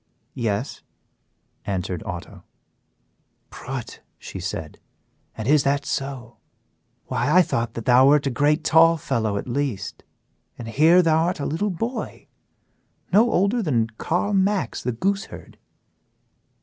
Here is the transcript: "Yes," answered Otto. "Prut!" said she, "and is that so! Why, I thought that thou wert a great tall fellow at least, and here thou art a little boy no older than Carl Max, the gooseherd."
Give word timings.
"Yes," 0.33 0.81
answered 1.63 2.01
Otto. 2.07 2.43
"Prut!" 3.51 3.99
said 4.19 4.77
she, 4.77 4.81
"and 5.37 5.47
is 5.47 5.61
that 5.61 5.85
so! 5.85 6.37
Why, 7.05 7.31
I 7.31 7.43
thought 7.43 7.75
that 7.75 7.85
thou 7.85 8.07
wert 8.07 8.25
a 8.25 8.31
great 8.31 8.63
tall 8.63 8.97
fellow 8.97 9.37
at 9.37 9.47
least, 9.47 10.03
and 10.57 10.67
here 10.69 11.03
thou 11.03 11.25
art 11.25 11.39
a 11.39 11.45
little 11.45 11.69
boy 11.69 12.25
no 13.13 13.29
older 13.31 13.61
than 13.61 13.91
Carl 13.99 14.33
Max, 14.33 14.81
the 14.81 14.91
gooseherd." 14.91 15.59